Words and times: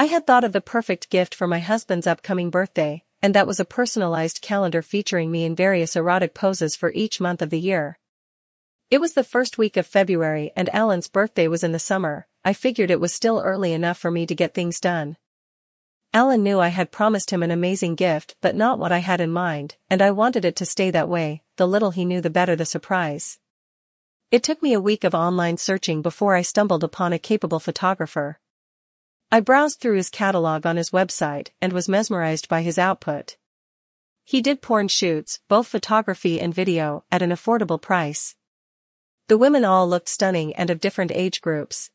I 0.00 0.06
had 0.06 0.26
thought 0.26 0.44
of 0.44 0.52
the 0.52 0.62
perfect 0.62 1.10
gift 1.10 1.34
for 1.34 1.46
my 1.46 1.58
husband's 1.58 2.06
upcoming 2.06 2.48
birthday, 2.48 3.04
and 3.20 3.34
that 3.34 3.46
was 3.46 3.60
a 3.60 3.66
personalized 3.66 4.40
calendar 4.40 4.80
featuring 4.80 5.30
me 5.30 5.44
in 5.44 5.54
various 5.54 5.94
erotic 5.94 6.32
poses 6.32 6.74
for 6.74 6.90
each 6.92 7.20
month 7.20 7.42
of 7.42 7.50
the 7.50 7.60
year. 7.60 7.98
It 8.90 8.98
was 8.98 9.12
the 9.12 9.22
first 9.22 9.58
week 9.58 9.76
of 9.76 9.86
February 9.86 10.52
and 10.56 10.74
Alan's 10.74 11.06
birthday 11.06 11.48
was 11.48 11.62
in 11.62 11.72
the 11.72 11.78
summer, 11.78 12.26
I 12.42 12.54
figured 12.54 12.90
it 12.90 12.98
was 12.98 13.12
still 13.12 13.42
early 13.44 13.74
enough 13.74 13.98
for 13.98 14.10
me 14.10 14.24
to 14.24 14.34
get 14.34 14.54
things 14.54 14.80
done. 14.80 15.18
Alan 16.14 16.42
knew 16.42 16.60
I 16.60 16.68
had 16.68 16.90
promised 16.90 17.30
him 17.30 17.42
an 17.42 17.50
amazing 17.50 17.94
gift 17.94 18.36
but 18.40 18.56
not 18.56 18.78
what 18.78 18.92
I 18.92 19.00
had 19.00 19.20
in 19.20 19.30
mind, 19.30 19.76
and 19.90 20.00
I 20.00 20.12
wanted 20.12 20.46
it 20.46 20.56
to 20.56 20.64
stay 20.64 20.90
that 20.92 21.10
way, 21.10 21.42
the 21.56 21.68
little 21.68 21.90
he 21.90 22.06
knew 22.06 22.22
the 22.22 22.30
better 22.30 22.56
the 22.56 22.64
surprise. 22.64 23.38
It 24.30 24.42
took 24.42 24.62
me 24.62 24.72
a 24.72 24.80
week 24.80 25.04
of 25.04 25.14
online 25.14 25.58
searching 25.58 26.00
before 26.00 26.36
I 26.36 26.40
stumbled 26.40 26.82
upon 26.82 27.12
a 27.12 27.18
capable 27.18 27.60
photographer. 27.60 28.38
I 29.32 29.38
browsed 29.38 29.78
through 29.78 29.96
his 29.96 30.10
catalog 30.10 30.66
on 30.66 30.76
his 30.76 30.90
website 30.90 31.50
and 31.60 31.72
was 31.72 31.88
mesmerized 31.88 32.48
by 32.48 32.62
his 32.62 32.78
output. 32.78 33.36
He 34.24 34.42
did 34.42 34.60
porn 34.60 34.88
shoots, 34.88 35.38
both 35.46 35.68
photography 35.68 36.40
and 36.40 36.52
video, 36.52 37.04
at 37.12 37.22
an 37.22 37.30
affordable 37.30 37.80
price. 37.80 38.34
The 39.28 39.38
women 39.38 39.64
all 39.64 39.88
looked 39.88 40.08
stunning 40.08 40.52
and 40.56 40.68
of 40.68 40.80
different 40.80 41.12
age 41.12 41.40
groups. 41.40 41.90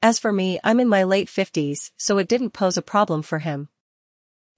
As 0.00 0.18
for 0.18 0.32
me, 0.32 0.58
I'm 0.64 0.80
in 0.80 0.88
my 0.88 1.04
late 1.04 1.28
50s, 1.28 1.90
so 1.98 2.16
it 2.16 2.28
didn't 2.28 2.50
pose 2.50 2.78
a 2.78 2.82
problem 2.82 3.20
for 3.20 3.40
him. 3.40 3.68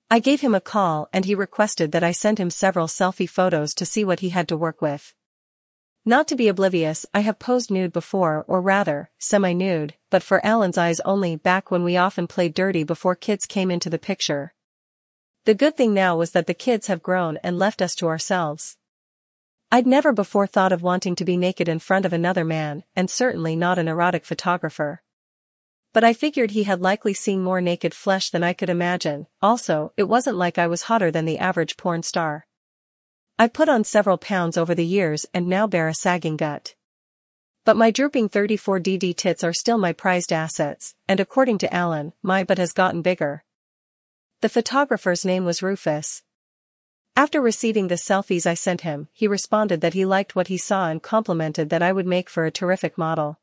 I 0.09 0.21
gave 0.21 0.43
him 0.43 0.55
a 0.55 0.61
call 0.61 1.09
and 1.13 1.25
he 1.25 1.35
requested 1.35 1.91
that 1.91 2.05
I 2.05 2.13
send 2.13 2.39
him 2.39 2.51
several 2.51 2.87
selfie 2.87 3.29
photos 3.29 3.75
to 3.75 3.87
see 3.87 4.05
what 4.05 4.21
he 4.21 4.29
had 4.29 4.47
to 4.49 4.57
work 4.57 4.81
with. 4.81 5.13
Not 6.05 6.29
to 6.29 6.37
be 6.37 6.49
oblivious, 6.49 7.05
I 7.13 7.21
have 7.21 7.39
posed 7.39 7.71
nude 7.71 7.93
before 7.93 8.45
or 8.49 8.63
rather, 8.63 9.11
semi-nude, 9.19 9.95
but 10.09 10.23
for 10.23 10.45
Alan's 10.45 10.79
eyes 10.79 11.01
only 11.01 11.37
back 11.37 11.71
when 11.71 11.85
we 11.85 11.99
often 11.99 12.27
played 12.27 12.55
dirty 12.55 12.85
before 12.85 13.15
kids 13.15 13.45
came 13.45 13.71
into 13.71 13.91
the 13.91 13.99
picture. 13.99 14.55
The 15.45 15.55
good 15.55 15.77
thing 15.77 15.93
now 15.93 16.17
was 16.17 16.31
that 16.31 16.47
the 16.47 16.55
kids 16.55 16.87
have 16.87 17.03
grown 17.03 17.37
and 17.43 17.59
left 17.59 17.83
us 17.83 17.95
to 17.97 18.07
ourselves. 18.07 18.79
I'd 19.71 19.87
never 19.87 20.13
before 20.13 20.47
thought 20.47 20.73
of 20.73 20.83
wanting 20.83 21.15
to 21.17 21.25
be 21.25 21.37
naked 21.37 21.69
in 21.69 21.79
front 21.79 22.07
of 22.07 22.15
another 22.15 22.45
man, 22.45 22.83
and 22.97 23.11
certainly 23.11 23.55
not 23.55 23.79
an 23.79 23.87
erotic 23.87 24.25
photographer. 24.25 25.03
But 25.93 26.03
I 26.03 26.13
figured 26.13 26.53
he 26.53 26.65
had 26.65 26.81
likely 26.81 27.15
seen 27.15 27.43
more 27.43 27.61
naked 27.61 27.93
flesh 27.93 28.31
than 28.31 28.43
I 28.43 28.53
could 28.55 28.71
imagine, 28.71 29.27
also, 29.43 29.93
it 29.97 30.05
wasn't 30.05 30.37
like 30.37 30.57
I 30.57 30.67
was 30.67 30.83
hotter 30.83 31.11
than 31.11 31.25
the 31.25 31.39
average 31.39 31.77
porn 31.77 32.03
star. 32.03 32.47
I 33.41 33.49
put 33.49 33.71
on 33.71 33.85
several 33.85 34.19
pounds 34.19 34.59
over 34.59 34.75
the 34.75 34.85
years 34.85 35.25
and 35.33 35.47
now 35.47 35.67
bear 35.67 35.89
a 35.89 35.95
sagging 35.95 36.37
gut. 36.37 36.75
But 37.65 37.75
my 37.75 37.91
drooping 37.91 38.29
34DD 38.29 39.17
tits 39.17 39.43
are 39.43 39.55
still 39.55 39.79
my 39.79 39.95
prized 39.95 40.31
assets, 40.31 40.95
and 41.09 41.19
according 41.21 41.57
to 41.61 41.75
Alan, 41.75 42.13
my 42.23 42.45
butt 42.45 42.59
has 42.59 42.75
gotten 42.75 43.01
bigger. 43.01 43.43
The 44.43 44.51
photographer's 44.51 45.25
name 45.25 45.47
was 45.47 45.63
Rufus. 45.63 46.23
After 47.17 47.41
receiving 47.41 47.89
the 47.89 47.95
selfies 47.95 48.45
I 48.45 48.53
sent 48.53 48.83
him, 48.83 49.09
he 49.15 49.27
responded 49.27 49.81
that 49.81 49.95
he 49.95 50.05
liked 50.05 50.37
what 50.37 50.49
he 50.49 50.59
saw 50.59 50.91
and 50.91 51.03
complimented 51.03 51.71
that 51.71 51.83
I 51.83 51.93
would 51.93 52.07
make 52.07 52.29
for 52.29 52.45
a 52.45 52.51
terrific 52.51 52.99
model. 52.99 53.41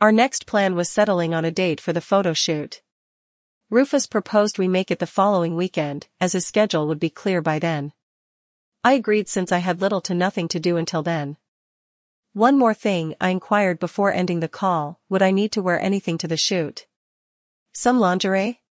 Our 0.00 0.12
next 0.12 0.46
plan 0.46 0.76
was 0.76 0.88
settling 0.88 1.34
on 1.34 1.44
a 1.44 1.50
date 1.50 1.80
for 1.80 1.92
the 1.92 2.00
photo 2.00 2.32
shoot. 2.32 2.80
Rufus 3.70 4.06
proposed 4.06 4.56
we 4.56 4.68
make 4.68 4.92
it 4.92 5.00
the 5.00 5.04
following 5.04 5.56
weekend, 5.56 6.06
as 6.20 6.34
his 6.34 6.46
schedule 6.46 6.86
would 6.86 7.00
be 7.00 7.10
clear 7.10 7.42
by 7.42 7.58
then. 7.58 7.92
I 8.82 8.94
agreed 8.94 9.28
since 9.28 9.52
I 9.52 9.58
had 9.58 9.80
little 9.80 10.00
to 10.02 10.14
nothing 10.14 10.48
to 10.48 10.60
do 10.60 10.76
until 10.76 11.02
then. 11.02 11.36
One 12.32 12.56
more 12.56 12.74
thing, 12.74 13.14
I 13.20 13.30
inquired 13.30 13.78
before 13.78 14.12
ending 14.12 14.40
the 14.40 14.48
call, 14.48 15.00
would 15.08 15.20
I 15.20 15.32
need 15.32 15.52
to 15.52 15.62
wear 15.62 15.78
anything 15.80 16.16
to 16.18 16.28
the 16.28 16.36
shoot? 16.36 16.86
Some 17.72 17.98
lingerie? 17.98 18.62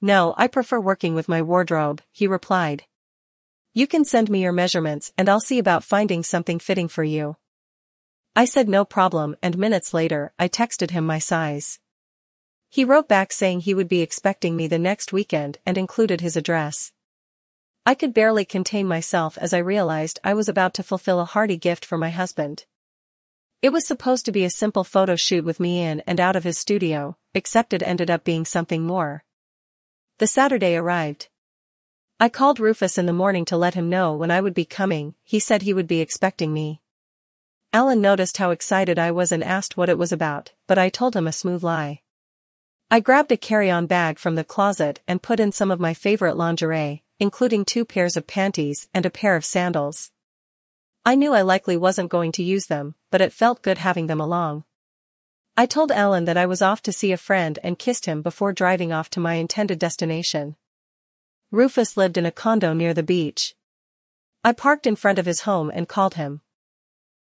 No, 0.00 0.34
I 0.38 0.46
prefer 0.46 0.80
working 0.80 1.14
with 1.14 1.28
my 1.28 1.42
wardrobe, 1.42 2.00
he 2.10 2.26
replied. 2.26 2.84
You 3.74 3.86
can 3.86 4.04
send 4.04 4.30
me 4.30 4.42
your 4.42 4.52
measurements 4.52 5.12
and 5.18 5.28
I'll 5.28 5.40
see 5.40 5.58
about 5.58 5.84
finding 5.84 6.22
something 6.22 6.58
fitting 6.58 6.88
for 6.88 7.04
you. 7.04 7.36
I 8.34 8.44
said 8.44 8.68
no 8.68 8.84
problem 8.84 9.36
and 9.42 9.58
minutes 9.58 9.92
later, 9.92 10.32
I 10.38 10.48
texted 10.48 10.90
him 10.90 11.04
my 11.04 11.18
size. 11.18 11.80
He 12.70 12.84
wrote 12.84 13.08
back 13.08 13.32
saying 13.32 13.60
he 13.60 13.74
would 13.74 13.88
be 13.88 14.02
expecting 14.02 14.56
me 14.56 14.68
the 14.68 14.78
next 14.78 15.12
weekend 15.12 15.58
and 15.66 15.76
included 15.76 16.20
his 16.20 16.36
address. 16.36 16.92
I 17.88 17.94
could 17.94 18.12
barely 18.12 18.44
contain 18.44 18.86
myself 18.86 19.38
as 19.38 19.54
I 19.54 19.60
realized 19.60 20.20
I 20.22 20.34
was 20.34 20.46
about 20.46 20.74
to 20.74 20.82
fulfill 20.82 21.20
a 21.20 21.24
hearty 21.24 21.56
gift 21.56 21.86
for 21.86 21.96
my 21.96 22.10
husband. 22.10 22.66
It 23.62 23.70
was 23.70 23.86
supposed 23.86 24.26
to 24.26 24.30
be 24.30 24.44
a 24.44 24.50
simple 24.50 24.84
photo 24.84 25.16
shoot 25.16 25.42
with 25.42 25.58
me 25.58 25.80
in 25.80 26.00
and 26.00 26.20
out 26.20 26.36
of 26.36 26.44
his 26.44 26.58
studio, 26.58 27.16
except 27.32 27.72
it 27.72 27.82
ended 27.82 28.10
up 28.10 28.24
being 28.24 28.44
something 28.44 28.82
more. 28.82 29.24
The 30.18 30.26
Saturday 30.26 30.76
arrived. 30.76 31.28
I 32.20 32.28
called 32.28 32.60
Rufus 32.60 32.98
in 32.98 33.06
the 33.06 33.14
morning 33.14 33.46
to 33.46 33.56
let 33.56 33.72
him 33.72 33.88
know 33.88 34.14
when 34.14 34.30
I 34.30 34.42
would 34.42 34.52
be 34.52 34.66
coming, 34.66 35.14
he 35.24 35.40
said 35.40 35.62
he 35.62 35.72
would 35.72 35.88
be 35.88 36.02
expecting 36.02 36.52
me. 36.52 36.82
Alan 37.72 38.02
noticed 38.02 38.36
how 38.36 38.50
excited 38.50 38.98
I 38.98 39.12
was 39.12 39.32
and 39.32 39.42
asked 39.42 39.78
what 39.78 39.88
it 39.88 39.96
was 39.96 40.12
about, 40.12 40.52
but 40.66 40.76
I 40.76 40.90
told 40.90 41.16
him 41.16 41.26
a 41.26 41.32
smooth 41.32 41.64
lie. 41.64 42.02
I 42.90 43.00
grabbed 43.00 43.32
a 43.32 43.38
carry-on 43.38 43.86
bag 43.86 44.18
from 44.18 44.34
the 44.34 44.44
closet 44.44 45.00
and 45.08 45.22
put 45.22 45.40
in 45.40 45.52
some 45.52 45.70
of 45.70 45.80
my 45.80 45.94
favorite 45.94 46.36
lingerie, 46.36 47.02
including 47.20 47.64
two 47.64 47.84
pairs 47.84 48.16
of 48.16 48.26
panties 48.26 48.88
and 48.94 49.04
a 49.04 49.10
pair 49.10 49.36
of 49.36 49.44
sandals. 49.44 50.12
I 51.04 51.14
knew 51.14 51.32
I 51.32 51.42
likely 51.42 51.76
wasn't 51.76 52.10
going 52.10 52.32
to 52.32 52.42
use 52.42 52.66
them, 52.66 52.94
but 53.10 53.20
it 53.20 53.32
felt 53.32 53.62
good 53.62 53.78
having 53.78 54.06
them 54.06 54.20
along. 54.20 54.64
I 55.56 55.66
told 55.66 55.90
Alan 55.90 56.24
that 56.26 56.36
I 56.36 56.46
was 56.46 56.62
off 56.62 56.82
to 56.82 56.92
see 56.92 57.10
a 57.10 57.16
friend 57.16 57.58
and 57.64 57.78
kissed 57.78 58.06
him 58.06 58.22
before 58.22 58.52
driving 58.52 58.92
off 58.92 59.10
to 59.10 59.20
my 59.20 59.34
intended 59.34 59.78
destination. 59.78 60.54
Rufus 61.50 61.96
lived 61.96 62.16
in 62.16 62.26
a 62.26 62.30
condo 62.30 62.72
near 62.72 62.94
the 62.94 63.02
beach. 63.02 63.56
I 64.44 64.52
parked 64.52 64.86
in 64.86 64.94
front 64.94 65.18
of 65.18 65.26
his 65.26 65.40
home 65.40 65.70
and 65.74 65.88
called 65.88 66.14
him. 66.14 66.42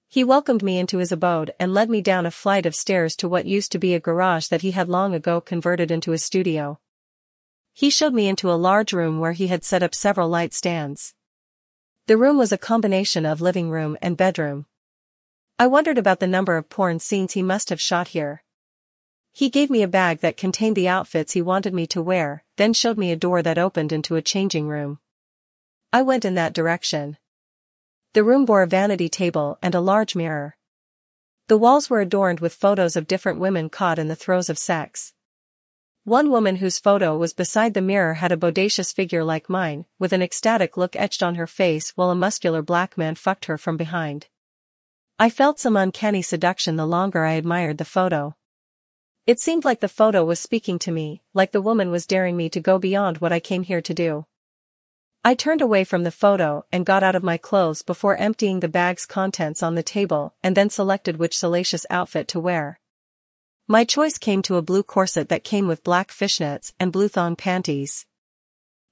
He 0.08 0.24
welcomed 0.24 0.62
me 0.62 0.78
into 0.78 0.98
his 0.98 1.12
abode 1.12 1.52
and 1.60 1.74
led 1.74 1.90
me 1.90 2.00
down 2.00 2.26
a 2.26 2.30
flight 2.30 2.66
of 2.66 2.74
stairs 2.74 3.14
to 3.16 3.28
what 3.28 3.46
used 3.46 3.70
to 3.72 3.78
be 3.78 3.94
a 3.94 4.00
garage 4.00 4.48
that 4.48 4.62
he 4.62 4.70
had 4.70 4.88
long 4.88 5.14
ago 5.14 5.40
converted 5.40 5.90
into 5.90 6.12
a 6.12 6.18
studio. 6.18 6.80
He 7.76 7.90
showed 7.90 8.14
me 8.14 8.28
into 8.28 8.52
a 8.52 8.54
large 8.54 8.92
room 8.92 9.18
where 9.18 9.32
he 9.32 9.48
had 9.48 9.64
set 9.64 9.82
up 9.82 9.96
several 9.96 10.28
light 10.28 10.54
stands. 10.54 11.12
The 12.06 12.16
room 12.16 12.38
was 12.38 12.52
a 12.52 12.56
combination 12.56 13.26
of 13.26 13.40
living 13.40 13.68
room 13.68 13.98
and 14.00 14.16
bedroom. 14.16 14.66
I 15.58 15.66
wondered 15.66 15.98
about 15.98 16.20
the 16.20 16.28
number 16.28 16.56
of 16.56 16.68
porn 16.68 17.00
scenes 17.00 17.32
he 17.32 17.42
must 17.42 17.70
have 17.70 17.80
shot 17.80 18.08
here. 18.08 18.44
He 19.32 19.50
gave 19.50 19.70
me 19.70 19.82
a 19.82 19.88
bag 19.88 20.20
that 20.20 20.36
contained 20.36 20.76
the 20.76 20.86
outfits 20.86 21.32
he 21.32 21.42
wanted 21.42 21.74
me 21.74 21.88
to 21.88 22.00
wear, 22.00 22.44
then 22.56 22.74
showed 22.74 22.96
me 22.96 23.10
a 23.10 23.16
door 23.16 23.42
that 23.42 23.58
opened 23.58 23.90
into 23.90 24.14
a 24.14 24.22
changing 24.22 24.68
room. 24.68 25.00
I 25.92 26.02
went 26.02 26.24
in 26.24 26.34
that 26.36 26.52
direction. 26.52 27.18
The 28.12 28.22
room 28.22 28.44
bore 28.44 28.62
a 28.62 28.68
vanity 28.68 29.08
table 29.08 29.58
and 29.60 29.74
a 29.74 29.80
large 29.80 30.14
mirror. 30.14 30.56
The 31.48 31.58
walls 31.58 31.90
were 31.90 32.00
adorned 32.00 32.38
with 32.38 32.54
photos 32.54 32.94
of 32.94 33.08
different 33.08 33.40
women 33.40 33.68
caught 33.68 33.98
in 33.98 34.06
the 34.06 34.14
throes 34.14 34.48
of 34.48 34.58
sex. 34.58 35.13
One 36.04 36.30
woman 36.30 36.56
whose 36.56 36.78
photo 36.78 37.16
was 37.16 37.32
beside 37.32 37.72
the 37.72 37.80
mirror 37.80 38.14
had 38.14 38.30
a 38.30 38.36
bodacious 38.36 38.94
figure 38.94 39.24
like 39.24 39.48
mine, 39.48 39.86
with 39.98 40.12
an 40.12 40.20
ecstatic 40.20 40.76
look 40.76 40.94
etched 40.96 41.22
on 41.22 41.36
her 41.36 41.46
face 41.46 41.96
while 41.96 42.10
a 42.10 42.14
muscular 42.14 42.60
black 42.60 42.98
man 42.98 43.14
fucked 43.14 43.46
her 43.46 43.56
from 43.56 43.78
behind. 43.78 44.26
I 45.18 45.30
felt 45.30 45.58
some 45.58 45.78
uncanny 45.78 46.20
seduction 46.20 46.76
the 46.76 46.84
longer 46.86 47.24
I 47.24 47.32
admired 47.32 47.78
the 47.78 47.86
photo. 47.86 48.36
It 49.26 49.40
seemed 49.40 49.64
like 49.64 49.80
the 49.80 49.88
photo 49.88 50.26
was 50.26 50.38
speaking 50.38 50.78
to 50.80 50.92
me, 50.92 51.22
like 51.32 51.52
the 51.52 51.62
woman 51.62 51.90
was 51.90 52.06
daring 52.06 52.36
me 52.36 52.50
to 52.50 52.60
go 52.60 52.78
beyond 52.78 53.18
what 53.18 53.32
I 53.32 53.40
came 53.40 53.62
here 53.62 53.80
to 53.80 53.94
do. 53.94 54.26
I 55.24 55.34
turned 55.34 55.62
away 55.62 55.84
from 55.84 56.04
the 56.04 56.10
photo 56.10 56.66
and 56.70 56.84
got 56.84 57.02
out 57.02 57.16
of 57.16 57.22
my 57.22 57.38
clothes 57.38 57.80
before 57.80 58.18
emptying 58.18 58.60
the 58.60 58.68
bag's 58.68 59.06
contents 59.06 59.62
on 59.62 59.74
the 59.74 59.82
table 59.82 60.34
and 60.42 60.54
then 60.54 60.68
selected 60.68 61.16
which 61.16 61.38
salacious 61.38 61.86
outfit 61.88 62.28
to 62.28 62.40
wear. 62.40 62.78
My 63.66 63.84
choice 63.84 64.18
came 64.18 64.42
to 64.42 64.56
a 64.56 64.62
blue 64.62 64.82
corset 64.82 65.30
that 65.30 65.42
came 65.42 65.66
with 65.66 65.84
black 65.84 66.10
fishnets 66.10 66.74
and 66.78 66.92
blue 66.92 67.08
thong 67.08 67.34
panties. 67.34 68.04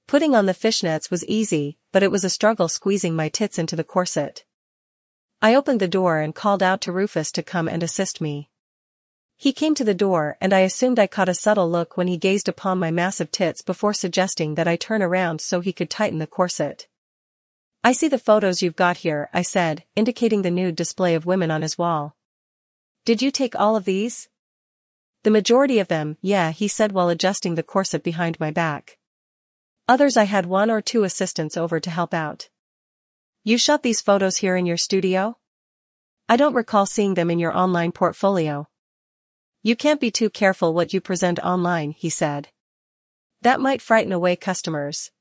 Putting 0.07 0.33
on 0.33 0.47
the 0.47 0.53
fishnets 0.53 1.11
was 1.11 1.23
easy, 1.27 1.77
but 1.91 2.01
it 2.01 2.09
was 2.09 2.23
a 2.23 2.29
struggle 2.29 2.67
squeezing 2.67 3.15
my 3.15 3.29
tits 3.29 3.59
into 3.59 3.75
the 3.75 3.83
corset. 3.83 4.45
I 5.43 5.53
opened 5.53 5.79
the 5.79 5.87
door 5.87 6.21
and 6.21 6.33
called 6.33 6.63
out 6.63 6.81
to 6.81 6.91
Rufus 6.91 7.31
to 7.33 7.43
come 7.43 7.67
and 7.67 7.83
assist 7.83 8.19
me. 8.19 8.49
He 9.37 9.53
came 9.53 9.75
to 9.75 9.83
the 9.83 9.93
door 9.93 10.37
and 10.41 10.53
I 10.53 10.61
assumed 10.61 10.97
I 10.97 11.05
caught 11.05 11.29
a 11.29 11.35
subtle 11.35 11.69
look 11.69 11.95
when 11.95 12.07
he 12.07 12.17
gazed 12.17 12.49
upon 12.49 12.79
my 12.79 12.89
massive 12.89 13.29
tits 13.29 13.61
before 13.61 13.93
suggesting 13.93 14.55
that 14.55 14.67
I 14.67 14.75
turn 14.75 15.03
around 15.03 15.39
so 15.39 15.59
he 15.59 15.71
could 15.71 15.91
tighten 15.91 16.17
the 16.17 16.25
corset. 16.25 16.87
I 17.83 17.91
see 17.91 18.07
the 18.07 18.17
photos 18.17 18.63
you've 18.63 18.75
got 18.75 18.97
here, 18.97 19.29
I 19.35 19.43
said, 19.43 19.83
indicating 19.95 20.41
the 20.41 20.49
nude 20.49 20.75
display 20.75 21.13
of 21.13 21.27
women 21.27 21.51
on 21.51 21.61
his 21.61 21.77
wall. 21.77 22.15
Did 23.05 23.21
you 23.21 23.29
take 23.29 23.55
all 23.55 23.75
of 23.75 23.85
these? 23.85 24.29
The 25.23 25.31
majority 25.31 25.79
of 25.79 25.87
them, 25.87 26.17
yeah, 26.21 26.51
he 26.51 26.67
said 26.67 26.91
while 26.91 27.07
adjusting 27.07 27.55
the 27.55 27.63
corset 27.63 28.03
behind 28.03 28.39
my 28.39 28.51
back. 28.51 28.97
Others 29.87 30.17
I 30.17 30.25
had 30.25 30.45
one 30.45 30.69
or 30.69 30.81
two 30.81 31.03
assistants 31.03 31.55
over 31.55 31.79
to 31.79 31.89
help 31.89 32.13
out. 32.13 32.49
You 33.43 33.57
shot 33.57 33.83
these 33.83 34.01
photos 34.01 34.37
here 34.37 34.57
in 34.57 34.65
your 34.65 34.77
studio? 34.77 35.37
I 36.27 36.35
don't 36.35 36.53
recall 36.53 36.85
seeing 36.85 37.13
them 37.13 37.29
in 37.29 37.39
your 37.39 37.55
online 37.55 37.93
portfolio. 37.93 38.67
You 39.61 39.77
can't 39.77 40.01
be 40.01 40.11
too 40.11 40.29
careful 40.29 40.73
what 40.73 40.93
you 40.93 40.99
present 40.99 41.39
online, 41.39 41.91
he 41.91 42.09
said. 42.09 42.49
That 43.41 43.61
might 43.61 43.81
frighten 43.81 44.11
away 44.11 44.35
customers. 44.35 45.11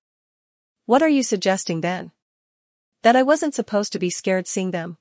What 0.85 1.03
are 1.03 1.09
you 1.09 1.23
suggesting 1.23 1.81
then? 1.81 2.11
That 3.03 3.15
I 3.15 3.23
wasn't 3.23 3.55
supposed 3.55 3.93
to 3.93 4.01
be 4.01 4.11
scared 4.11 4.49
seeing 4.49 4.73
them? 4.73 4.99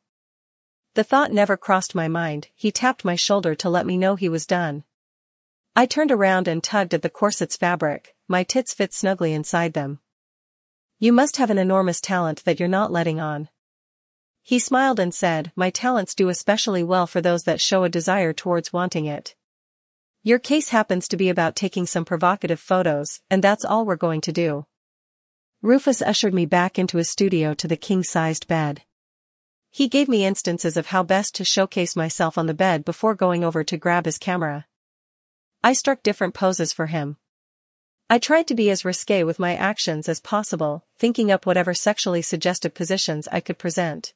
The 0.94 1.04
thought 1.04 1.31
never 1.31 1.57
crossed 1.57 1.95
my 1.95 2.07
mind, 2.07 2.50
he 2.54 2.71
tapped 2.71 3.04
my 3.04 3.15
shoulder 3.15 3.56
to 3.56 3.69
let 3.69 3.88
me 3.88 3.97
know 3.97 4.15
he 4.15 4.30
was 4.30 4.45
done. 4.45 4.83
I 5.73 5.85
turned 5.85 6.12
around 6.12 6.50
and 6.50 6.62
tugged 6.62 6.94
at 6.94 7.01
the 7.01 7.09
corset's 7.09 7.56
fabric, 7.56 8.13
my 8.27 8.44
tits 8.44 8.73
fit 8.73 8.94
snugly 8.94 9.33
inside 9.33 9.73
them. 9.73 10.00
You 11.00 11.13
must 11.13 11.38
have 11.38 11.50
an 11.50 11.57
enormous 11.57 12.01
talent 12.01 12.44
that 12.44 12.59
you're 12.59 12.68
not 12.68 12.91
letting 12.91 13.21
on. 13.21 13.47
He 14.44 14.59
smiled 14.59 15.00
and 15.00 15.13
said, 15.13 15.53
My 15.56 15.69
talents 15.69 16.13
do 16.13 16.27
especially 16.27 16.83
well 16.83 17.07
for 17.07 17.21
those 17.21 17.44
that 17.44 17.62
show 17.62 17.85
a 17.85 17.89
desire 17.89 18.33
towards 18.33 18.73
wanting 18.73 19.06
it. 19.06 19.33
Your 20.23 20.39
case 20.39 20.69
happens 20.69 21.07
to 21.07 21.18
be 21.18 21.29
about 21.29 21.56
taking 21.56 21.85
some 21.85 22.03
provocative 22.03 22.59
photos, 22.59 23.21
and 23.29 23.41
that's 23.41 23.63
all 23.63 23.85
we're 23.85 23.95
going 23.95 24.21
to 24.21 24.33
do. 24.33 24.65
Rufus 25.62 26.01
ushered 26.01 26.33
me 26.33 26.45
back 26.45 26.77
into 26.77 26.97
his 26.97 27.09
studio 27.09 27.53
to 27.53 27.68
the 27.68 27.77
king-sized 27.77 28.47
bed. 28.47 28.81
He 29.69 29.88
gave 29.88 30.09
me 30.09 30.25
instances 30.25 30.75
of 30.75 30.88
how 30.88 31.01
best 31.01 31.33
to 31.35 31.45
showcase 31.45 31.95
myself 31.95 32.38
on 32.38 32.47
the 32.47 32.53
bed 32.53 32.83
before 32.83 33.15
going 33.15 33.44
over 33.44 33.63
to 33.63 33.77
grab 33.77 34.06
his 34.06 34.18
camera. 34.18 34.65
I 35.63 35.73
struck 35.73 36.01
different 36.01 36.33
poses 36.33 36.73
for 36.73 36.87
him. 36.87 37.17
I 38.09 38.17
tried 38.17 38.47
to 38.47 38.55
be 38.55 38.69
as 38.69 38.83
risque 38.83 39.23
with 39.23 39.39
my 39.39 39.55
actions 39.55 40.09
as 40.09 40.19
possible, 40.19 40.85
thinking 40.97 41.31
up 41.31 41.45
whatever 41.45 41.73
sexually 41.73 42.21
suggestive 42.21 42.73
positions 42.73 43.27
I 43.31 43.39
could 43.39 43.57
present. 43.57 44.13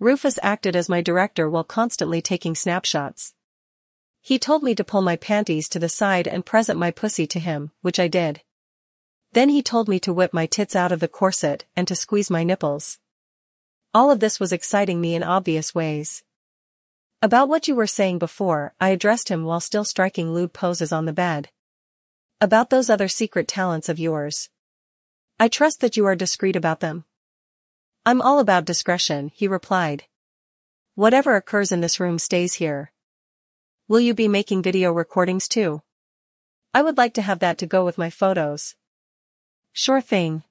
Rufus 0.00 0.38
acted 0.42 0.76
as 0.76 0.88
my 0.88 1.00
director 1.00 1.48
while 1.48 1.64
constantly 1.64 2.20
taking 2.20 2.54
snapshots. 2.54 3.34
He 4.20 4.38
told 4.38 4.62
me 4.62 4.74
to 4.74 4.84
pull 4.84 5.00
my 5.00 5.16
panties 5.16 5.68
to 5.70 5.78
the 5.78 5.88
side 5.88 6.28
and 6.28 6.44
present 6.44 6.78
my 6.78 6.90
pussy 6.90 7.26
to 7.28 7.40
him, 7.40 7.70
which 7.80 7.98
I 7.98 8.08
did. 8.08 8.42
Then 9.32 9.48
he 9.48 9.62
told 9.62 9.88
me 9.88 9.98
to 10.00 10.12
whip 10.12 10.34
my 10.34 10.46
tits 10.46 10.76
out 10.76 10.92
of 10.92 11.00
the 11.00 11.08
corset 11.08 11.64
and 11.76 11.86
to 11.88 11.96
squeeze 11.96 12.30
my 12.30 12.44
nipples. 12.44 12.98
All 13.94 14.10
of 14.10 14.20
this 14.20 14.38
was 14.38 14.52
exciting 14.52 15.00
me 15.00 15.14
in 15.14 15.22
obvious 15.22 15.74
ways. 15.74 16.24
About 17.20 17.48
what 17.48 17.66
you 17.66 17.74
were 17.74 17.88
saying 17.88 18.20
before, 18.20 18.74
I 18.80 18.90
addressed 18.90 19.28
him 19.28 19.44
while 19.44 19.58
still 19.58 19.82
striking 19.84 20.32
lewd 20.32 20.52
poses 20.52 20.92
on 20.92 21.04
the 21.04 21.12
bed. 21.12 21.48
About 22.40 22.70
those 22.70 22.88
other 22.88 23.08
secret 23.08 23.48
talents 23.48 23.88
of 23.88 23.98
yours. 23.98 24.50
I 25.40 25.48
trust 25.48 25.80
that 25.80 25.96
you 25.96 26.06
are 26.06 26.14
discreet 26.14 26.54
about 26.54 26.78
them. 26.78 27.04
I'm 28.06 28.22
all 28.22 28.38
about 28.38 28.64
discretion, 28.64 29.32
he 29.34 29.48
replied. 29.48 30.04
Whatever 30.94 31.34
occurs 31.34 31.72
in 31.72 31.80
this 31.80 31.98
room 31.98 32.20
stays 32.20 32.54
here. 32.54 32.92
Will 33.88 34.00
you 34.00 34.14
be 34.14 34.28
making 34.28 34.62
video 34.62 34.92
recordings 34.92 35.48
too? 35.48 35.82
I 36.72 36.82
would 36.82 36.96
like 36.96 37.14
to 37.14 37.22
have 37.22 37.40
that 37.40 37.58
to 37.58 37.66
go 37.66 37.84
with 37.84 37.98
my 37.98 38.10
photos. 38.10 38.76
Sure 39.72 40.00
thing. 40.00 40.44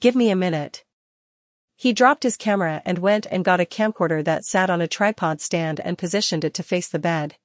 Give 0.00 0.16
me 0.16 0.30
a 0.30 0.36
minute. 0.36 0.83
He 1.76 1.92
dropped 1.92 2.22
his 2.22 2.36
camera 2.36 2.82
and 2.84 2.98
went 2.98 3.26
and 3.30 3.44
got 3.44 3.60
a 3.60 3.64
camcorder 3.64 4.24
that 4.24 4.44
sat 4.44 4.70
on 4.70 4.80
a 4.80 4.88
tripod 4.88 5.40
stand 5.40 5.80
and 5.80 5.98
positioned 5.98 6.44
it 6.44 6.54
to 6.54 6.62
face 6.62 6.88
the 6.88 6.98
bed. 6.98 7.36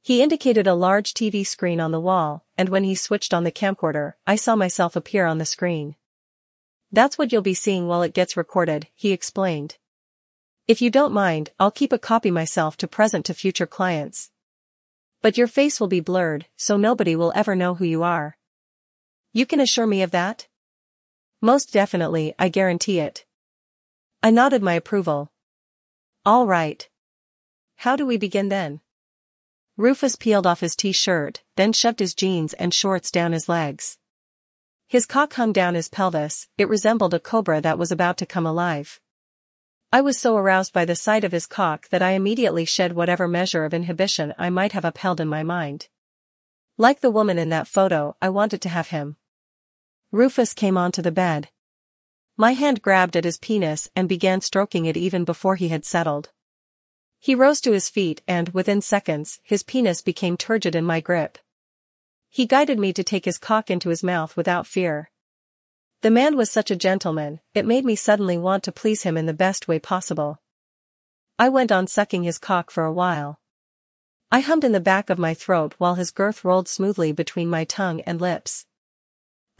He 0.00 0.22
indicated 0.22 0.66
a 0.66 0.74
large 0.74 1.14
TV 1.14 1.46
screen 1.46 1.80
on 1.80 1.92
the 1.92 2.00
wall, 2.00 2.44
and 2.58 2.68
when 2.68 2.82
he 2.82 2.94
switched 2.94 3.32
on 3.32 3.44
the 3.44 3.52
camcorder, 3.52 4.14
I 4.26 4.36
saw 4.36 4.56
myself 4.56 4.96
appear 4.96 5.26
on 5.26 5.38
the 5.38 5.46
screen. 5.46 5.94
That's 6.90 7.16
what 7.16 7.30
you'll 7.30 7.42
be 7.42 7.54
seeing 7.54 7.86
while 7.86 8.02
it 8.02 8.14
gets 8.14 8.36
recorded, 8.36 8.88
he 8.94 9.12
explained. 9.12 9.76
If 10.66 10.82
you 10.82 10.90
don't 10.90 11.12
mind, 11.12 11.50
I'll 11.58 11.70
keep 11.70 11.92
a 11.92 11.98
copy 11.98 12.30
myself 12.30 12.76
to 12.78 12.88
present 12.88 13.26
to 13.26 13.34
future 13.34 13.66
clients. 13.66 14.30
But 15.20 15.38
your 15.38 15.46
face 15.46 15.78
will 15.78 15.88
be 15.88 16.00
blurred, 16.00 16.46
so 16.56 16.76
nobody 16.76 17.14
will 17.14 17.32
ever 17.34 17.54
know 17.54 17.74
who 17.74 17.84
you 17.84 18.02
are. 18.02 18.36
You 19.32 19.46
can 19.46 19.60
assure 19.60 19.86
me 19.86 20.02
of 20.02 20.10
that? 20.10 20.48
Most 21.40 21.72
definitely, 21.72 22.34
I 22.38 22.48
guarantee 22.48 22.98
it. 22.98 23.24
I 24.24 24.30
nodded 24.30 24.62
my 24.62 24.74
approval. 24.74 25.32
All 26.24 26.46
right. 26.46 26.88
How 27.76 27.96
do 27.96 28.06
we 28.06 28.16
begin 28.16 28.50
then? 28.50 28.80
Rufus 29.76 30.14
peeled 30.14 30.46
off 30.46 30.60
his 30.60 30.76
t-shirt, 30.76 31.42
then 31.56 31.72
shoved 31.72 31.98
his 31.98 32.14
jeans 32.14 32.52
and 32.54 32.72
shorts 32.72 33.10
down 33.10 33.32
his 33.32 33.48
legs. 33.48 33.98
His 34.86 35.06
cock 35.06 35.32
hung 35.34 35.52
down 35.52 35.74
his 35.74 35.88
pelvis, 35.88 36.46
it 36.56 36.68
resembled 36.68 37.14
a 37.14 37.18
cobra 37.18 37.60
that 37.62 37.78
was 37.78 37.90
about 37.90 38.16
to 38.18 38.26
come 38.26 38.46
alive. 38.46 39.00
I 39.90 40.00
was 40.02 40.18
so 40.18 40.36
aroused 40.36 40.72
by 40.72 40.84
the 40.84 40.94
sight 40.94 41.24
of 41.24 41.32
his 41.32 41.46
cock 41.46 41.88
that 41.88 42.02
I 42.02 42.12
immediately 42.12 42.64
shed 42.64 42.92
whatever 42.92 43.26
measure 43.26 43.64
of 43.64 43.74
inhibition 43.74 44.34
I 44.38 44.50
might 44.50 44.72
have 44.72 44.84
upheld 44.84 45.20
in 45.20 45.28
my 45.28 45.42
mind. 45.42 45.88
Like 46.78 47.00
the 47.00 47.10
woman 47.10 47.38
in 47.38 47.48
that 47.48 47.66
photo, 47.66 48.16
I 48.22 48.28
wanted 48.28 48.62
to 48.62 48.68
have 48.68 48.88
him. 48.88 49.16
Rufus 50.12 50.54
came 50.54 50.78
onto 50.78 51.02
the 51.02 51.10
bed. 51.10 51.48
My 52.42 52.54
hand 52.54 52.82
grabbed 52.82 53.14
at 53.14 53.22
his 53.22 53.38
penis 53.38 53.88
and 53.94 54.08
began 54.08 54.40
stroking 54.40 54.84
it 54.86 54.96
even 54.96 55.22
before 55.22 55.54
he 55.54 55.68
had 55.68 55.84
settled. 55.84 56.30
He 57.20 57.36
rose 57.36 57.60
to 57.60 57.70
his 57.70 57.88
feet 57.88 58.20
and, 58.26 58.48
within 58.48 58.80
seconds, 58.80 59.38
his 59.44 59.62
penis 59.62 60.02
became 60.02 60.36
turgid 60.36 60.74
in 60.74 60.84
my 60.84 60.98
grip. 60.98 61.38
He 62.28 62.46
guided 62.46 62.80
me 62.80 62.92
to 62.94 63.04
take 63.04 63.26
his 63.26 63.38
cock 63.38 63.70
into 63.70 63.90
his 63.90 64.02
mouth 64.02 64.36
without 64.36 64.66
fear. 64.66 65.12
The 66.00 66.10
man 66.10 66.36
was 66.36 66.50
such 66.50 66.72
a 66.72 66.74
gentleman, 66.74 67.38
it 67.54 67.64
made 67.64 67.84
me 67.84 67.94
suddenly 67.94 68.36
want 68.36 68.64
to 68.64 68.72
please 68.72 69.04
him 69.04 69.16
in 69.16 69.26
the 69.26 69.32
best 69.32 69.68
way 69.68 69.78
possible. 69.78 70.42
I 71.38 71.48
went 71.48 71.70
on 71.70 71.86
sucking 71.86 72.24
his 72.24 72.38
cock 72.38 72.72
for 72.72 72.82
a 72.82 72.92
while. 72.92 73.38
I 74.32 74.40
hummed 74.40 74.64
in 74.64 74.72
the 74.72 74.80
back 74.80 75.10
of 75.10 75.16
my 75.16 75.32
throat 75.32 75.76
while 75.78 75.94
his 75.94 76.10
girth 76.10 76.44
rolled 76.44 76.66
smoothly 76.66 77.12
between 77.12 77.48
my 77.48 77.62
tongue 77.62 78.00
and 78.00 78.20
lips. 78.20 78.66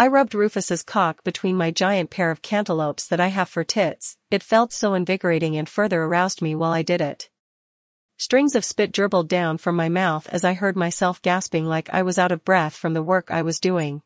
I 0.03 0.09
rubbed 0.09 0.35
Rufus's 0.35 0.83
cock 0.83 1.23
between 1.23 1.57
my 1.57 1.71
giant 1.71 2.11
pair 2.11 2.33
of 2.33 2.43
cantaloupes 2.43 3.07
that 3.07 3.21
I 3.21 3.29
have 3.29 3.49
for 3.49 3.63
tits, 3.63 4.17
it 4.33 4.43
felt 4.43 4.73
so 4.73 4.95
invigorating 4.95 5.57
and 5.57 5.69
further 5.69 6.03
aroused 6.03 6.43
me 6.43 6.57
while 6.57 6.73
I 6.73 6.83
did 6.83 7.01
it. 7.01 7.31
Strings 8.17 8.57
of 8.57 8.65
spit 8.65 8.91
dribbled 8.91 9.29
down 9.29 9.59
from 9.59 9.77
my 9.77 9.89
mouth 9.89 10.29
as 10.31 10.43
I 10.43 10.55
heard 10.55 10.75
myself 10.75 11.23
gasping 11.23 11.67
like 11.67 11.89
I 11.91 12.03
was 12.03 12.19
out 12.19 12.33
of 12.33 12.45
breath 12.45 12.75
from 12.75 12.95
the 12.95 13.03
work 13.05 13.31
I 13.31 13.43
was 13.43 13.61
doing. 13.61 14.03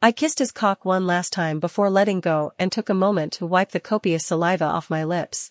I 0.00 0.12
kissed 0.12 0.38
his 0.38 0.52
cock 0.52 0.84
one 0.84 1.04
last 1.04 1.32
time 1.32 1.58
before 1.58 1.90
letting 1.90 2.20
go 2.20 2.52
and 2.56 2.70
took 2.70 2.88
a 2.88 2.94
moment 2.94 3.32
to 3.32 3.44
wipe 3.44 3.72
the 3.72 3.80
copious 3.80 4.24
saliva 4.24 4.66
off 4.66 4.88
my 4.88 5.02
lips. 5.02 5.50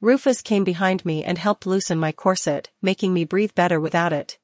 Rufus 0.00 0.40
came 0.40 0.64
behind 0.64 1.04
me 1.04 1.22
and 1.22 1.36
helped 1.36 1.66
loosen 1.66 1.98
my 1.98 2.10
corset, 2.10 2.70
making 2.80 3.12
me 3.12 3.26
breathe 3.26 3.54
better 3.54 3.78
without 3.78 4.14
it. 4.14 4.38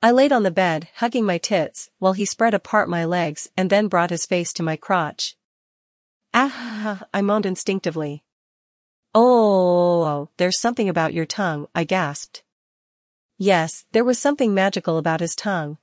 I 0.00 0.12
laid 0.12 0.30
on 0.30 0.44
the 0.44 0.52
bed, 0.52 0.88
hugging 0.96 1.24
my 1.24 1.38
tits, 1.38 1.90
while 1.98 2.12
he 2.12 2.24
spread 2.24 2.54
apart 2.54 2.88
my 2.88 3.04
legs 3.04 3.50
and 3.56 3.68
then 3.68 3.88
brought 3.88 4.10
his 4.10 4.26
face 4.26 4.52
to 4.52 4.62
my 4.62 4.76
crotch. 4.76 5.36
Ah, 6.32 7.02
I 7.14 7.20
moaned 7.20 7.46
instinctively. 7.46 8.22
Oh, 9.12 10.28
there's 10.36 10.60
something 10.60 10.88
about 10.88 11.14
your 11.14 11.26
tongue, 11.26 11.66
I 11.74 11.82
gasped. 11.82 12.44
Yes, 13.38 13.86
there 13.90 14.04
was 14.04 14.20
something 14.20 14.54
magical 14.54 14.98
about 14.98 15.20
his 15.20 15.34
tongue. 15.34 15.78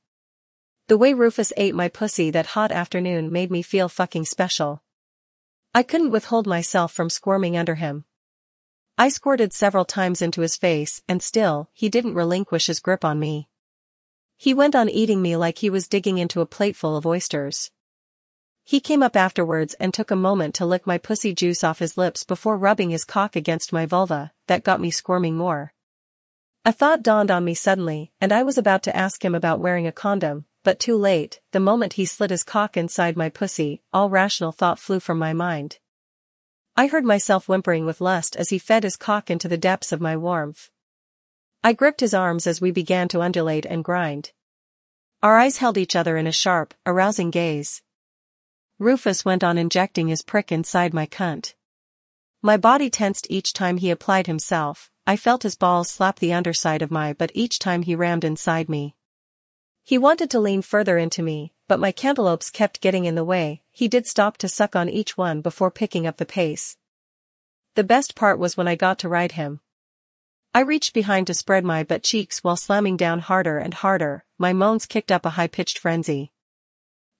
The 0.88 0.98
way 0.98 1.14
Rufus 1.14 1.52
ate 1.58 1.76
my 1.76 1.90
pussy 1.90 2.32
that 2.32 2.48
hot 2.48 2.72
afternoon 2.72 3.34
made 3.34 3.52
me 3.52 3.62
feel 3.62 3.90
fucking 3.90 4.26
special. 4.26 4.82
I 5.74 5.84
couldn't 5.84 6.12
withhold 6.12 6.48
myself 6.48 6.94
from 6.94 7.10
squirming 7.10 7.58
under 7.58 7.76
him. 7.76 8.06
I 8.98 9.10
squirted 9.10 9.52
several 9.52 9.84
times 9.84 10.22
into 10.22 10.40
his 10.40 10.56
face 10.56 11.02
and 11.10 11.22
still, 11.22 11.70
he 11.74 11.90
didn't 11.90 12.14
relinquish 12.14 12.68
his 12.68 12.80
grip 12.80 13.04
on 13.04 13.20
me. 13.20 13.50
He 14.38 14.54
went 14.54 14.76
on 14.76 14.90
eating 14.90 15.22
me 15.22 15.36
like 15.36 15.60
he 15.60 15.70
was 15.70 15.88
digging 15.88 16.18
into 16.18 16.42
a 16.42 16.46
plateful 16.46 16.98
of 16.98 17.06
oysters. 17.06 17.72
He 18.64 18.80
came 18.80 19.04
up 19.04 19.16
afterwards 19.16 19.76
and 19.76 19.94
took 19.94 20.10
a 20.10 20.16
moment 20.16 20.56
to 20.56 20.66
lick 20.66 20.88
my 20.88 20.98
pussy 20.98 21.34
juice 21.34 21.64
off 21.64 21.80
his 21.80 21.98
lips 21.98 22.24
before 22.24 22.58
rubbing 22.58 22.90
his 22.90 23.06
cock 23.06 23.36
against 23.36 23.72
my 23.72 23.86
vulva, 23.86 24.34
that 24.48 24.64
got 24.64 24.82
me 24.82 24.90
squirming 24.90 25.38
more. 25.38 25.74
A 26.66 26.72
thought 26.72 27.04
dawned 27.04 27.30
on 27.30 27.46
me 27.46 27.54
suddenly, 27.54 28.12
and 28.20 28.32
I 28.32 28.42
was 28.42 28.58
about 28.58 28.82
to 28.84 28.96
ask 28.96 29.24
him 29.24 29.36
about 29.36 29.60
wearing 29.60 29.86
a 29.86 29.92
condom, 29.92 30.46
but 30.64 30.80
too 30.80 30.98
late, 30.98 31.40
the 31.52 31.60
moment 31.60 31.94
he 31.94 32.06
slid 32.06 32.32
his 32.32 32.44
cock 32.44 32.76
inside 32.76 33.16
my 33.16 33.30
pussy, 33.30 33.84
all 33.94 34.10
rational 34.10 34.52
thought 34.52 34.80
flew 34.80 35.00
from 35.00 35.20
my 35.20 35.32
mind. 35.32 35.78
I 36.76 36.88
heard 36.88 37.06
myself 37.06 37.48
whimpering 37.48 37.86
with 37.86 38.02
lust 38.02 38.36
as 38.36 38.50
he 38.50 38.58
fed 38.58 38.84
his 38.84 38.98
cock 38.98 39.30
into 39.30 39.48
the 39.48 39.60
depths 39.60 39.92
of 39.92 40.02
my 40.02 40.18
warmth. 40.18 40.72
I 41.66 41.74
gripped 41.74 42.02
his 42.02 42.14
arms 42.14 42.46
as 42.46 42.62
we 42.62 42.70
began 42.70 43.08
to 43.08 43.22
undulate 43.22 43.66
and 43.66 43.84
grind. 43.84 44.34
Our 45.24 45.40
eyes 45.40 45.58
held 45.58 45.80
each 45.80 45.96
other 45.96 46.16
in 46.16 46.28
a 46.28 46.32
sharp, 46.32 46.76
arousing 46.86 47.32
gaze. 47.32 47.82
Rufus 48.78 49.26
went 49.26 49.44
on 49.44 49.58
injecting 49.58 50.08
his 50.08 50.22
prick 50.22 50.52
inside 50.52 50.94
my 50.94 51.08
cunt. 51.08 51.56
My 52.44 52.56
body 52.56 52.92
tensed 52.92 53.26
each 53.32 53.52
time 53.52 53.78
he 53.78 53.90
applied 53.90 54.28
himself, 54.28 54.92
I 55.08 55.18
felt 55.18 55.42
his 55.42 55.56
balls 55.56 55.90
slap 55.90 56.20
the 56.20 56.34
underside 56.34 56.84
of 56.84 56.92
my 56.92 57.14
but 57.14 57.32
each 57.34 57.58
time 57.58 57.82
he 57.82 57.96
rammed 57.96 58.24
inside 58.24 58.70
me. 58.70 58.96
He 59.84 59.98
wanted 59.98 60.30
to 60.30 60.40
lean 60.40 60.62
further 60.62 61.00
into 61.00 61.24
me, 61.24 61.52
but 61.68 61.80
my 61.80 61.92
cantaloupes 61.92 62.52
kept 62.52 62.80
getting 62.80 63.06
in 63.06 63.16
the 63.16 63.26
way, 63.26 63.64
he 63.72 63.88
did 63.88 64.06
stop 64.06 64.38
to 64.38 64.48
suck 64.48 64.76
on 64.76 64.88
each 64.88 65.18
one 65.18 65.42
before 65.42 65.72
picking 65.72 66.06
up 66.06 66.18
the 66.18 66.28
pace. 66.28 66.78
The 67.74 67.84
best 67.84 68.14
part 68.14 68.38
was 68.38 68.56
when 68.56 68.68
I 68.68 68.76
got 68.76 69.00
to 69.00 69.10
ride 69.10 69.32
him. 69.32 69.62
I 70.56 70.62
reached 70.62 70.94
behind 70.94 71.28
to 71.28 71.34
spread 71.34 71.66
my 71.66 71.84
butt 71.84 72.02
cheeks 72.02 72.42
while 72.42 72.56
slamming 72.56 72.96
down 72.96 73.20
harder 73.20 73.58
and 73.58 73.74
harder, 73.74 74.24
my 74.38 74.54
moans 74.54 74.86
kicked 74.86 75.12
up 75.12 75.26
a 75.26 75.32
high-pitched 75.32 75.78
frenzy. 75.78 76.32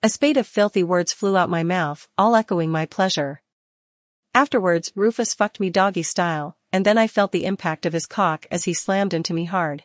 A 0.02 0.08
spate 0.08 0.38
of 0.38 0.48
filthy 0.48 0.84
words 0.84 1.12
flew 1.12 1.36
out 1.36 1.50
my 1.50 1.62
mouth, 1.62 2.08
all 2.18 2.38
echoing 2.38 2.72
my 2.72 2.86
pleasure. 2.86 3.42
Afterwards, 4.34 4.94
Rufus 4.96 5.34
fucked 5.34 5.60
me 5.60 5.70
doggy 5.70 6.04
style, 6.04 6.56
and 6.72 6.86
then 6.86 6.98
I 6.98 7.08
felt 7.08 7.34
the 7.34 7.44
impact 7.44 7.86
of 7.86 7.92
his 7.92 8.06
cock 8.06 8.48
as 8.50 8.64
he 8.64 8.74
slammed 8.74 9.14
into 9.14 9.34
me 9.34 9.44
hard. 9.44 9.84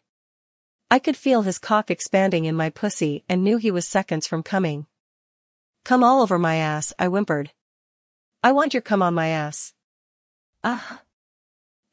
I 0.88 1.00
could 1.00 1.16
feel 1.16 1.42
his 1.42 1.58
cock 1.58 1.90
expanding 1.90 2.44
in 2.44 2.54
my 2.54 2.70
pussy 2.70 3.24
and 3.28 3.42
knew 3.42 3.56
he 3.56 3.72
was 3.72 3.88
seconds 3.88 4.28
from 4.28 4.44
coming. 4.44 4.86
Come 5.84 6.04
all 6.04 6.22
over 6.22 6.38
my 6.38 6.54
ass, 6.54 6.92
I 7.00 7.06
whimpered. 7.06 7.50
I 8.44 8.52
want 8.52 8.74
your 8.74 8.80
cum 8.80 9.02
on 9.02 9.14
my 9.14 9.26
ass. 9.26 9.74
Ah. 10.62 11.02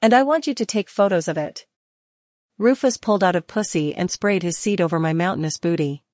And 0.08 0.14
I 0.14 0.24
want 0.24 0.48
you 0.48 0.54
to 0.54 0.66
take 0.66 0.90
photos 0.90 1.28
of 1.28 1.38
it. 1.38 1.66
Rufus 2.58 2.96
pulled 2.96 3.26
out 3.26 3.36
a 3.36 3.42
pussy 3.42 3.94
and 3.94 4.10
sprayed 4.10 4.42
his 4.42 4.58
seed 4.58 4.80
over 4.80 5.00
my 5.02 5.12
mountainous 5.12 5.58
booty. 5.58 6.06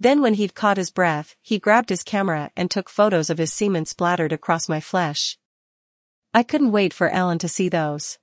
Then 0.00 0.20
when 0.20 0.34
he'd 0.34 0.56
caught 0.56 0.78
his 0.78 0.90
breath, 0.90 1.36
he 1.40 1.60
grabbed 1.60 1.90
his 1.90 2.02
camera 2.02 2.50
and 2.56 2.68
took 2.68 2.88
photos 2.88 3.30
of 3.30 3.38
his 3.38 3.52
semen 3.52 3.86
splattered 3.86 4.32
across 4.32 4.68
my 4.68 4.80
flesh. 4.80 5.38
I 6.34 6.42
couldn't 6.42 6.72
wait 6.72 6.92
for 6.92 7.08
Alan 7.08 7.38
to 7.38 7.48
see 7.48 7.68
those. 7.68 8.18